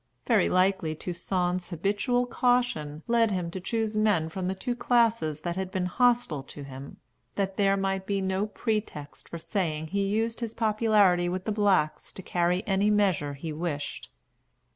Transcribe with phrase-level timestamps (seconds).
[0.25, 5.55] Very likely Toussaint's habitual caution led him to choose men from the two classes that
[5.55, 6.97] had been hostile to him,
[7.35, 12.11] that there might be no pretext for saying he used his popularity with the blacks
[12.13, 14.09] to carry any measure he wished.